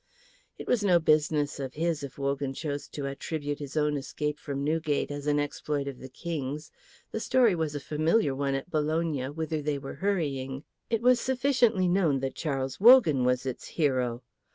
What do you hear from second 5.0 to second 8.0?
as an exploit of the King's. The story was a